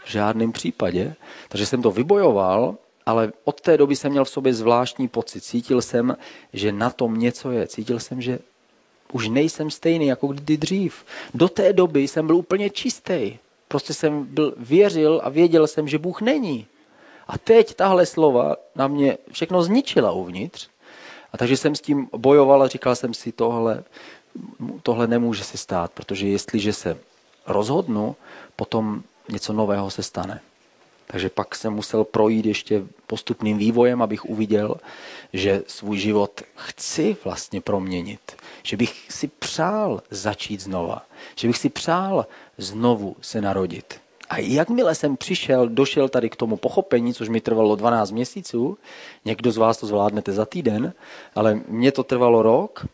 [0.05, 1.15] v žádném případě.
[1.49, 2.77] Takže jsem to vybojoval,
[3.07, 5.41] ale od té doby jsem měl v sobě zvláštní pocit.
[5.41, 6.17] Cítil jsem,
[6.53, 7.67] že na tom něco je.
[7.67, 8.39] Cítil jsem, že
[9.13, 11.05] už nejsem stejný jako kdy dřív.
[11.35, 13.39] Do té doby jsem byl úplně čistý.
[13.69, 16.67] Prostě jsem byl, věřil a věděl jsem, že Bůh není.
[17.29, 20.69] A teď tahle slova na mě všechno zničila uvnitř.
[21.33, 23.85] A takže jsem s tím bojoval a říkal jsem si, tohle,
[24.83, 26.99] tohle nemůže se stát, protože jestliže se
[27.47, 28.17] rozhodnu,
[28.57, 30.41] potom něco nového se stane.
[31.07, 34.77] Takže pak jsem musel projít ještě postupným vývojem, abych uviděl,
[35.33, 38.21] že svůj život chci vlastně proměnit.
[38.63, 41.03] Že bych si přál začít znova.
[41.37, 42.27] Že bych si přál
[42.59, 44.01] znovu se narodit.
[44.29, 48.79] A jakmile jsem přišel, došel tady k tomu pochopení, což mi trvalo 12 měsíců,
[49.25, 50.93] někdo z vás to zvládnete za týden,
[51.35, 52.87] ale mně to trvalo rok,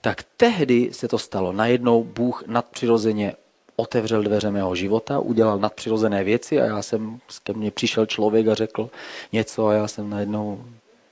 [0.00, 1.52] tak tehdy se to stalo.
[1.52, 3.34] Najednou Bůh nadpřirozeně
[3.76, 8.54] otevřel dveře mého života, udělal nadpřirozené věci a já jsem, ke mně přišel člověk a
[8.54, 8.90] řekl
[9.32, 10.64] něco a já jsem najednou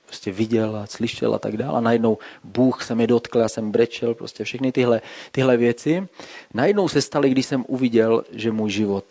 [0.07, 1.79] prostě viděl a slyšel a tak dále.
[1.79, 5.01] A najednou Bůh se mi dotkl, já jsem brečel, prostě všechny tyhle,
[5.33, 6.09] tyhle věci.
[6.55, 9.05] Najednou se staly, když jsem uviděl, že můj život,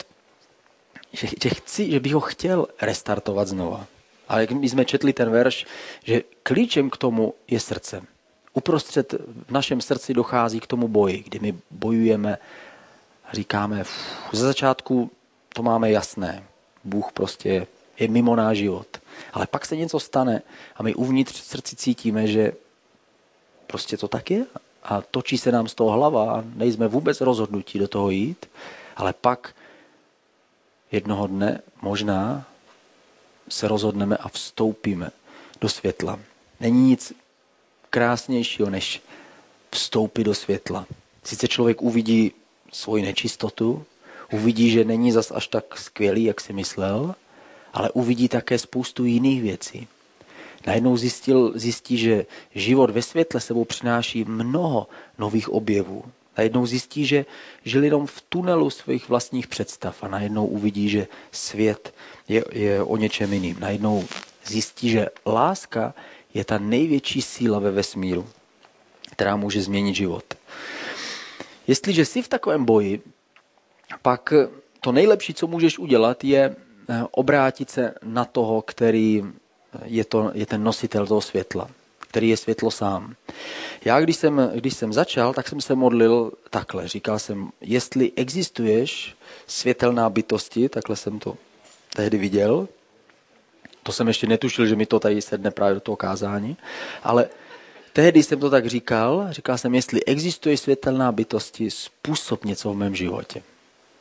[1.12, 3.86] že, že, chci, že bych ho chtěl restartovat znova.
[4.28, 5.66] A jak my jsme četli ten verš,
[6.04, 8.02] že klíčem k tomu je srdce.
[8.54, 9.14] Uprostřed
[9.48, 12.38] v našem srdci dochází k tomu boji, kdy my bojujeme
[13.32, 13.84] říkáme,
[14.32, 15.10] ze začátku
[15.54, 16.44] to máme jasné.
[16.84, 17.66] Bůh prostě
[17.98, 18.86] je mimo náš život.
[19.32, 20.42] Ale pak se něco stane
[20.76, 22.52] a my uvnitř srdci cítíme, že
[23.66, 24.44] prostě to tak je
[24.82, 28.46] a točí se nám z toho hlava a nejsme vůbec rozhodnutí do toho jít,
[28.96, 29.54] ale pak
[30.92, 32.44] jednoho dne možná
[33.48, 35.10] se rozhodneme a vstoupíme
[35.60, 36.18] do světla.
[36.60, 37.12] Není nic
[37.90, 39.02] krásnějšího, než
[39.70, 40.86] vstoupit do světla.
[41.24, 42.32] Sice člověk uvidí
[42.72, 43.84] svoji nečistotu,
[44.32, 47.14] uvidí, že není zas až tak skvělý, jak si myslel,
[47.72, 49.88] ale uvidí také spoustu jiných věcí.
[50.66, 54.86] Najednou zjistil, zjistí, že život ve světle sebou přináší mnoho
[55.18, 56.04] nových objevů.
[56.38, 57.24] Najednou zjistí, že
[57.64, 61.94] žil jenom v tunelu svých vlastních představ a najednou uvidí, že svět
[62.28, 63.56] je, je o něčem jiným.
[63.60, 64.04] Najednou
[64.46, 65.94] zjistí, že láska
[66.34, 68.26] je ta největší síla ve vesmíru,
[69.10, 70.24] která může změnit život.
[71.66, 73.02] Jestliže jsi v takovém boji,
[74.02, 74.32] pak
[74.80, 76.56] to nejlepší, co můžeš udělat, je
[76.88, 79.22] eh, obrátit se na toho, který
[79.84, 83.14] je, to, je ten nositel toho světla, který je světlo sám.
[83.84, 86.88] Já, když jsem, když jsem začal, tak jsem se modlil takhle.
[86.88, 91.36] Říkal jsem, jestli existuješ světelná bytosti, takhle jsem to
[91.96, 92.68] tehdy viděl,
[93.82, 96.56] to jsem ještě netušil, že mi to tady sedne právě do toho kázání,
[97.02, 97.28] ale
[97.92, 102.94] tehdy jsem to tak říkal, říkal jsem, jestli existuje světelná bytosti, způsob něco v mém
[102.94, 103.42] životě.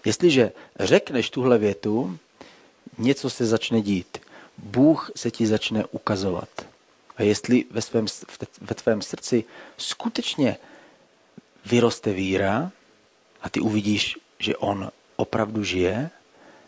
[0.05, 2.17] Jestliže řekneš tuhle větu,
[2.97, 4.17] něco se začne dít.
[4.57, 6.49] Bůh se ti začne ukazovat.
[7.17, 8.05] A jestli ve, svém,
[8.61, 9.43] ve tvém srdci
[9.77, 10.57] skutečně
[11.65, 12.71] vyroste víra
[13.41, 16.09] a ty uvidíš, že on opravdu žije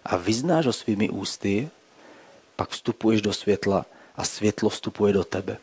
[0.06, 1.70] a vyznáš ho svými ústy,
[2.56, 5.58] pak vstupuješ do světla a světlo vstupuje do tebe.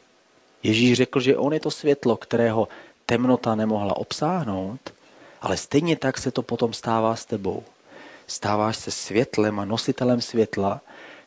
[0.63, 2.69] Ježíš řekl, že on je to světlo, kterého
[3.07, 4.95] temnota nemohla obsáhnout,
[5.41, 7.65] ale stejně tak se to potom stává s tebou.
[8.27, 10.81] Stáváš se světlem a nositelem světla,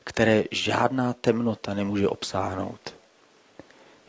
[0.04, 2.93] které žádná temnota nemůže obsáhnout.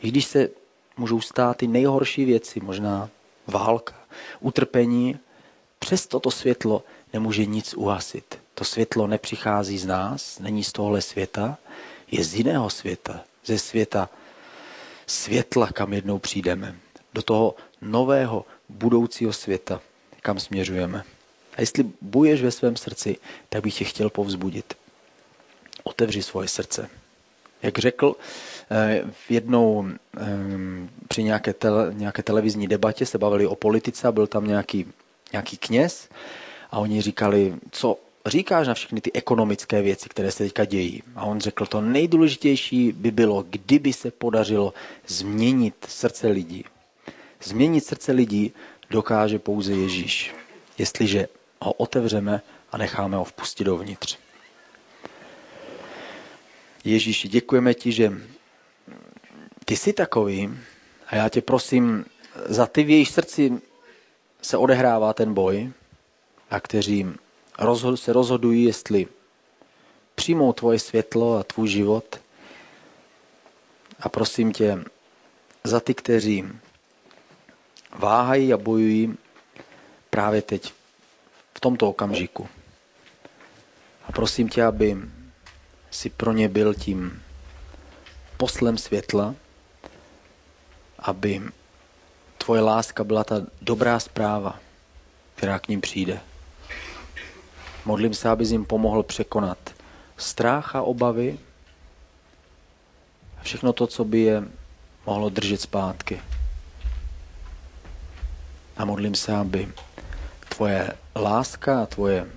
[0.01, 0.49] I když se
[0.97, 3.09] můžou stát ty nejhorší věci, možná
[3.47, 3.95] válka,
[4.39, 5.19] utrpení,
[5.79, 6.83] přes toto světlo
[7.13, 8.39] nemůže nic uhasit.
[8.53, 11.57] To světlo nepřichází z nás, není z tohle světa,
[12.11, 14.09] je z jiného světa, ze světa
[15.07, 16.75] světla, kam jednou přijdeme.
[17.13, 19.81] Do toho nového budoucího světa,
[20.21, 21.03] kam směřujeme.
[21.57, 23.17] A jestli buješ ve svém srdci,
[23.49, 24.73] tak bych tě chtěl povzbudit.
[25.83, 26.89] Otevři svoje srdce.
[27.61, 28.15] Jak řekl,
[28.71, 29.87] eh, v jednou
[30.17, 30.23] eh,
[31.07, 34.87] při nějaké, tele, nějaké televizní debatě se bavili o politice a byl tam nějaký,
[35.31, 36.09] nějaký kněz
[36.71, 41.03] a oni říkali, co říkáš na všechny ty ekonomické věci, které se teďka dějí.
[41.15, 44.73] A on řekl, to nejdůležitější by bylo, kdyby se podařilo
[45.07, 46.65] změnit srdce lidí.
[47.43, 48.53] Změnit srdce lidí
[48.89, 50.35] dokáže pouze Ježíš,
[50.77, 51.27] jestliže
[51.61, 54.17] ho otevřeme a necháme ho vpustit dovnitř.
[56.83, 58.13] Ježíši, děkujeme ti, že
[59.65, 60.59] ty jsi takový
[61.07, 62.05] a já tě prosím
[62.45, 63.61] za ty v jejich srdci
[64.41, 65.71] se odehrává ten boj
[66.49, 67.05] a kteří
[67.95, 69.07] se rozhodují, jestli
[70.15, 72.19] přijmou tvoje světlo a tvůj život.
[73.99, 74.83] A prosím tě,
[75.63, 76.45] za ty, kteří
[77.99, 79.17] váhají a bojují
[80.09, 80.73] právě teď,
[81.53, 82.49] v tomto okamžiku.
[84.07, 84.97] A prosím tě, aby
[85.91, 87.23] si pro ně byl tím
[88.37, 89.35] poslem světla,
[90.99, 91.41] aby
[92.37, 94.59] tvoje láska byla ta dobrá zpráva,
[95.35, 96.19] která k ním přijde.
[97.85, 99.57] Modlím se, abys jim pomohl překonat
[100.17, 101.39] strach a obavy
[103.37, 104.43] a všechno to, co by je
[105.05, 106.21] mohlo držet zpátky.
[108.77, 109.67] A modlím se, aby
[110.49, 112.27] tvoje láska a tvoje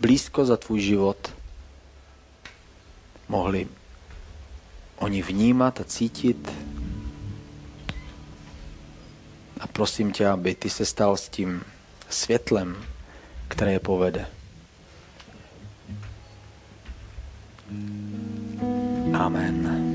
[0.00, 1.34] blízko za tvůj život
[3.28, 3.68] mohli
[4.96, 6.52] oni vnímat a cítit.
[9.60, 11.62] A prosím tě, aby ty se stal s tím
[12.10, 12.84] světlem,
[13.48, 14.37] které je povede.
[19.14, 19.87] Amen.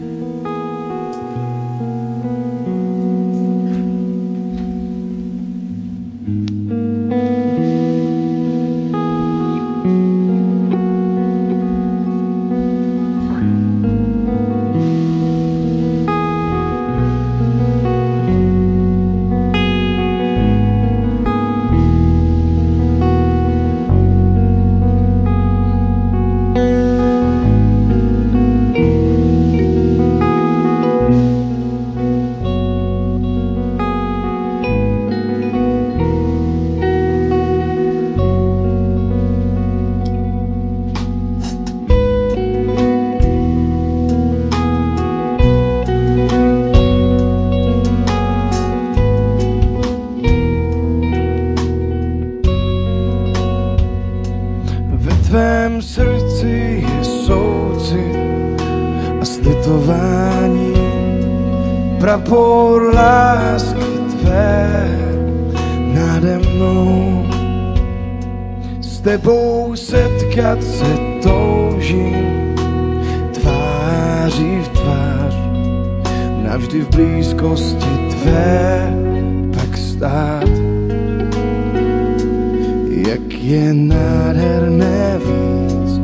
[83.14, 86.02] Jak je nádherné víc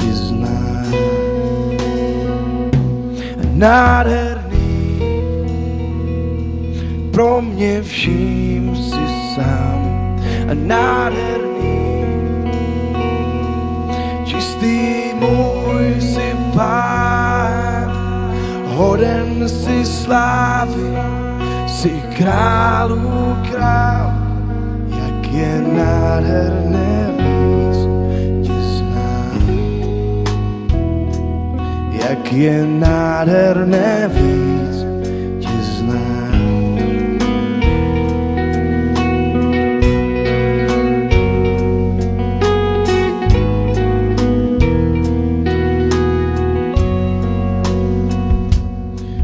[0.00, 0.88] ti znát.
[3.52, 5.00] Nádherný,
[7.12, 9.04] pro mě vším si
[9.34, 10.16] sám.
[10.48, 12.04] A nádherný,
[14.24, 17.92] čistý můj si pán,
[18.66, 20.88] hoden si slávy,
[21.66, 24.05] si králů král,
[25.26, 27.78] jak je nádherné víc
[28.46, 29.42] tě znát.
[31.92, 34.86] Jak je nádherné víc
[35.40, 36.26] tě znát.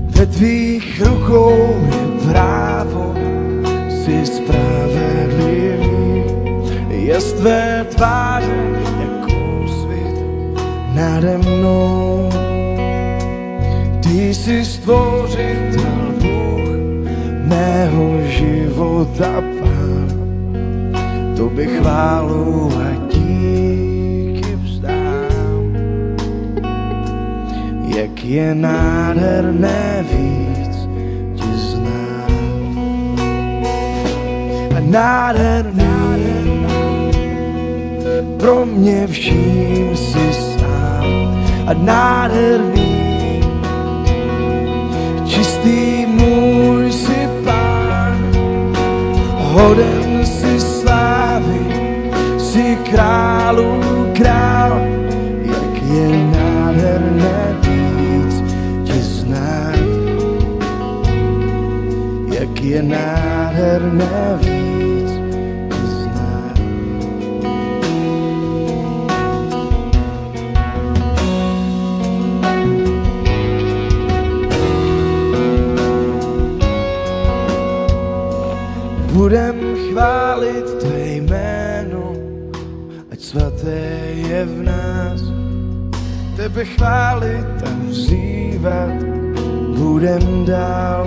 [0.09, 1.82] Ve tvých rukou
[7.13, 8.57] Je z tvé tváře
[9.01, 10.17] jako svět
[10.95, 12.31] nade mnou.
[14.03, 16.69] Ty jsi stvořitel Bůh
[17.49, 20.09] mého života, Pán.
[21.37, 25.77] Tobě chválu a díky vzdám
[27.97, 30.77] jak je nádherné víc
[31.35, 32.31] tě znát.
[34.77, 36.02] A nádherný,
[38.39, 41.05] pro mě vším si sám.
[41.67, 43.41] A nádherný,
[45.25, 48.17] čistý můj si pán,
[49.39, 51.67] hoden si slávy,
[52.39, 53.81] si králu
[54.13, 54.83] král,
[55.43, 58.43] jak je nádherné víc
[58.85, 59.79] tě znát.
[62.33, 64.62] Jak je nádherné víc
[79.23, 82.13] Budem chválit tvé jméno,
[83.13, 83.79] ať svaté
[84.19, 85.21] je v nás.
[86.37, 88.99] Tebe chválit a vzývat
[89.79, 91.07] budem dál.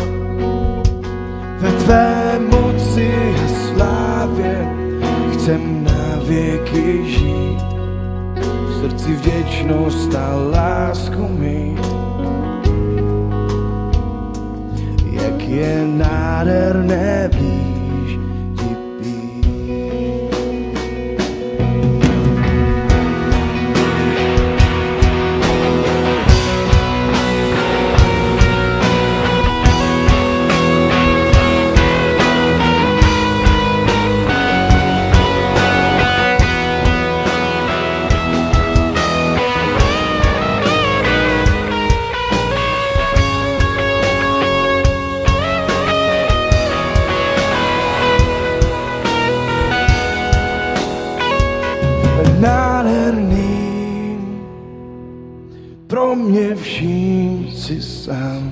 [1.60, 4.68] Ve tvé moci a slávě
[5.34, 7.68] chcem na věky žít.
[8.40, 11.86] V srdci vděčnost a lásku mít.
[15.12, 17.75] Jak je nádherné blíž
[56.36, 58.52] mě vším si sám.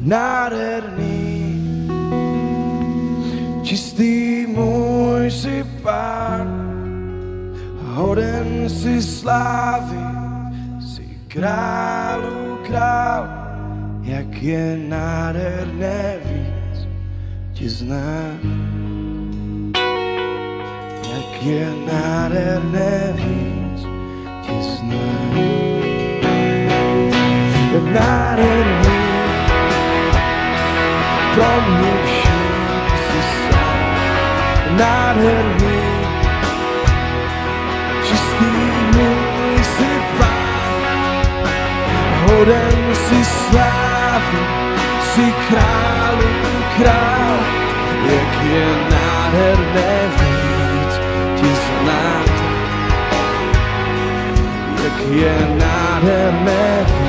[0.00, 1.88] Nádherný,
[3.62, 6.46] čistý můj si pán,
[7.82, 10.02] hoden si slávy,
[10.94, 13.28] si králu král,
[14.02, 16.88] jak je nádherné víc
[17.52, 18.42] ti znát.
[21.10, 23.86] Jak je nádherné víc
[24.46, 24.62] ti
[27.86, 29.00] Je nádherný,
[31.34, 34.76] pro mě vším si sám.
[34.76, 35.80] Nádherný,
[38.02, 38.52] čistý
[38.96, 39.90] můj si
[43.08, 44.42] si slávy,
[45.14, 46.28] si králu
[46.76, 47.38] král,
[48.06, 50.94] jak je nádherné víc
[51.40, 52.34] ti znát,
[54.84, 57.05] jak je nádherné víc